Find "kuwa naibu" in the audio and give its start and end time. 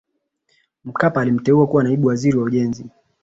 1.67-2.07